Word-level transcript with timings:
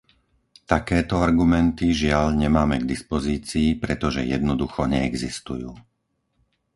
Takéto 0.71 1.15
argumenty, 1.27 1.87
žiaľ, 2.01 2.25
nemáme 2.43 2.77
k 2.81 2.89
dispozícii, 2.93 3.67
pretože 3.83 4.21
jednoducho 4.33 4.81
neexistujú. 4.93 5.69